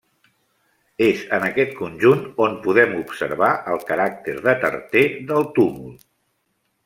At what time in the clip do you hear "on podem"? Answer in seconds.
2.45-2.95